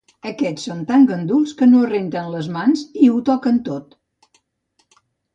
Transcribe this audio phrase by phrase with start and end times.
[0.27, 4.97] Aquests són tan ganduls que no es renten les mans i ho toquen tot